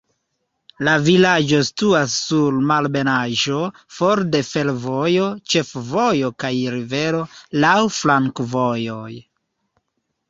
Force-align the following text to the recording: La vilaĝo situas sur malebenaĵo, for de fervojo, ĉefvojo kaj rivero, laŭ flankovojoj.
La 0.85 0.93
vilaĝo 1.07 1.57
situas 1.67 2.15
sur 2.29 2.57
malebenaĵo, 2.71 3.59
for 3.97 4.21
de 4.37 4.41
fervojo, 4.47 5.27
ĉefvojo 5.55 6.33
kaj 6.45 6.53
rivero, 6.79 7.21
laŭ 7.67 7.77
flankovojoj. 8.01 9.15